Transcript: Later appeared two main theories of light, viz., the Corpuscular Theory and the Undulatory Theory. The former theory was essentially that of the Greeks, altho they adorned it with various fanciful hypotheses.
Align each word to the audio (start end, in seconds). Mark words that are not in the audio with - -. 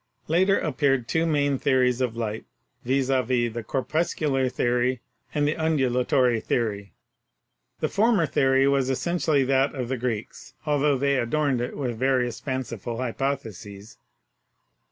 Later 0.27 0.57
appeared 0.57 1.07
two 1.07 1.27
main 1.27 1.59
theories 1.59 2.01
of 2.01 2.17
light, 2.17 2.45
viz., 2.83 3.09
the 3.09 3.63
Corpuscular 3.63 4.49
Theory 4.49 4.99
and 5.31 5.47
the 5.47 5.55
Undulatory 5.55 6.39
Theory. 6.39 6.93
The 7.81 7.87
former 7.87 8.25
theory 8.25 8.67
was 8.67 8.89
essentially 8.89 9.43
that 9.43 9.75
of 9.75 9.89
the 9.89 9.97
Greeks, 9.97 10.55
altho 10.65 10.97
they 10.97 11.17
adorned 11.17 11.61
it 11.61 11.77
with 11.77 11.99
various 11.99 12.39
fanciful 12.39 12.97
hypotheses. 12.97 13.99